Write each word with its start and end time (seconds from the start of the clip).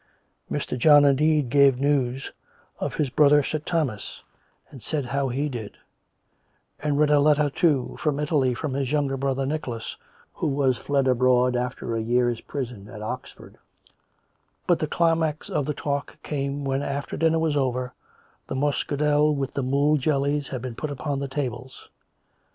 Mr. 0.51 0.75
John, 0.75 1.05
indeed, 1.05 1.49
gave 1.51 1.79
news 1.79 2.31
of 2.79 2.95
his 2.95 3.11
brother 3.11 3.43
Sir 3.43 3.59
Thomas, 3.59 4.23
and 4.71 4.81
said 4.81 5.05
how 5.05 5.29
he 5.29 5.47
did; 5.47 5.77
and 6.79 6.97
read 6.97 7.11
a 7.11 7.19
letter, 7.19 7.51
too, 7.51 7.97
from 7.99 8.19
Italy, 8.19 8.55
from 8.55 8.73
his 8.73 8.91
younger 8.91 9.15
brother 9.15 9.45
Nicholas, 9.45 9.95
who 10.33 10.47
was 10.47 10.79
fled 10.79 11.07
abroad 11.07 11.55
after 11.55 11.95
a 11.95 12.01
year's 12.01 12.41
prison 12.41 12.87
at 12.87 13.03
Oxford; 13.03 13.59
but 14.65 14.79
the 14.79 14.87
climax 14.87 15.51
of 15.51 15.67
the 15.67 15.75
talk 15.75 16.17
came 16.23 16.65
when 16.65 16.79
dinner 17.19 17.37
was 17.37 17.55
over, 17.55 17.83
and 17.83 17.91
the 18.47 18.55
muscadel, 18.55 19.35
with 19.35 19.53
the 19.53 19.61
mould 19.61 19.99
j 19.99 20.09
ellies, 20.09 20.47
had 20.47 20.63
been 20.63 20.73
put 20.73 20.89
upon 20.89 21.19
the 21.19 21.27
tables. 21.27 21.89